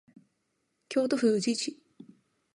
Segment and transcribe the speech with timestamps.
[0.89, 1.77] 京都府宇治市